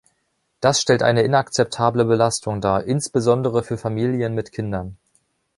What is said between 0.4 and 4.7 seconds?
Das stellt eine inakzeptable Belastung dar, insbesondere für Familien mit